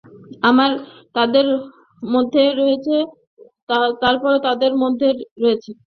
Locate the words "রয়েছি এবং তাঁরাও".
2.53-4.27